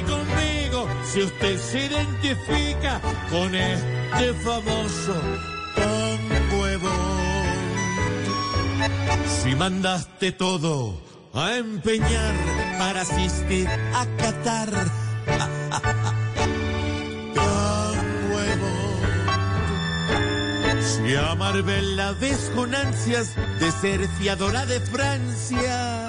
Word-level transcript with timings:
conmigo 0.00 0.88
si 1.04 1.22
usted 1.22 1.58
se 1.58 1.86
identifica 1.86 3.00
con 3.30 3.54
este 3.54 4.34
famoso 4.42 5.14
de 6.72 6.76
Bond. 6.76 7.52
Si 9.42 9.54
mandaste 9.54 10.32
todo 10.32 11.00
a 11.34 11.56
empeñar 11.56 12.34
para 12.78 13.02
asistir 13.02 13.68
a 13.68 14.06
Qatar. 14.16 14.70
Tan 17.34 17.96
huevo. 18.30 18.72
Si 20.80 21.14
a 21.14 21.34
Marvel 21.34 21.96
la 21.96 22.12
ves 22.12 22.50
con 22.54 22.74
ansias 22.74 23.34
de 23.60 23.70
ser 23.72 24.08
fiadora 24.18 24.66
de 24.66 24.80
Francia. 24.80 26.08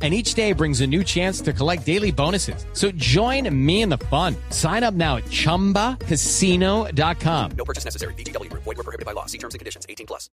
and 0.00 0.14
each 0.14 0.32
day 0.32 0.52
brings 0.52 0.80
a 0.80 0.86
new 0.86 1.04
chance 1.04 1.42
to 1.42 1.52
collect 1.52 1.84
daily 1.84 2.10
bonuses. 2.10 2.64
So 2.72 2.90
join 2.92 3.54
me 3.54 3.82
in 3.82 3.90
the 3.90 3.98
fun. 3.98 4.34
Sign 4.48 4.82
up 4.82 4.94
now 4.94 5.16
at 5.16 5.24
ChumbaCasino.com. 5.24 7.50
No 7.58 7.64
purchase 7.66 7.84
necessary. 7.84 8.14
VGW 8.14 8.48
Group. 8.48 8.62
Void 8.62 8.78
were 8.78 8.84
prohibited 8.84 9.04
by 9.04 9.12
law. 9.12 9.26
See 9.26 9.36
terms 9.36 9.54
and 9.54 9.58
conditions. 9.58 9.84
18 9.86 10.06
plus. 10.06 10.30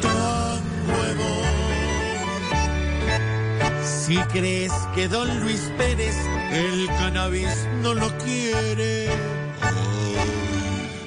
tan 0.00 0.62
nuevo. 0.86 1.26
Si 3.82 4.16
crees 4.32 4.72
que 4.94 5.08
don 5.08 5.28
Luis 5.40 5.70
Pérez 5.78 6.14
el 6.52 6.86
cannabis 6.98 7.66
no 7.82 7.94
lo 7.94 8.08
quiere, 8.18 9.08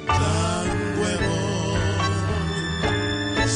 oh, 0.08 0.63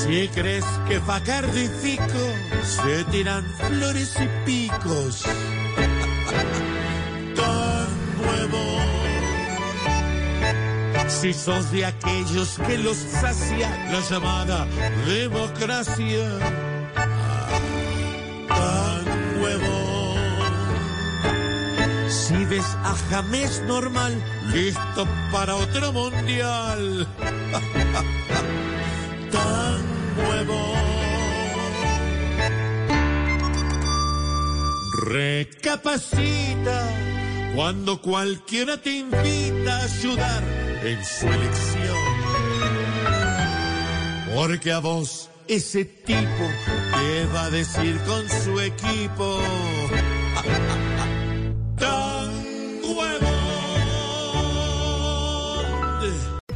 Si 0.08 0.28
crees 0.30 0.64
que 0.88 1.02
Facardo 1.02 1.60
y 1.60 1.68
Fico 1.68 2.34
se 2.64 3.04
tiran 3.12 3.44
flores 3.68 4.16
y 4.22 4.28
picos, 4.46 5.24
tan 7.36 7.88
nuevo. 8.16 8.80
Si 11.10 11.34
sos 11.34 11.70
de 11.72 11.88
aquellos 11.88 12.58
que 12.66 12.78
los 12.78 12.96
sacia 12.96 13.70
la 13.92 14.00
llamada 14.00 14.66
democracia, 15.06 16.40
tan 18.48 19.04
nuevo. 19.40 20.16
Si 22.08 22.46
ves 22.46 22.78
a 22.86 22.96
James 23.10 23.62
normal, 23.68 24.16
listo 24.54 25.06
para 25.34 25.58
otro 25.58 25.92
mundial, 25.92 27.06
Recapacita 35.38 36.90
cuando 37.54 38.02
cualquiera 38.02 38.82
te 38.82 38.90
invita 38.90 39.78
a 39.78 39.84
ayudar 39.84 40.44
en 40.84 41.06
su 41.06 41.28
elección. 41.28 41.98
Porque 44.34 44.72
a 44.72 44.80
vos 44.80 45.30
ese 45.48 45.86
tipo 45.86 46.44
te 46.96 47.26
va 47.36 47.44
a 47.44 47.50
decir 47.52 48.00
con 48.08 48.28
su 48.28 48.60
equipo. 48.60 49.40